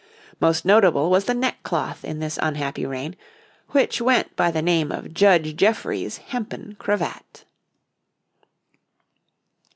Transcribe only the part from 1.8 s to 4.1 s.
in this unhappy reign, which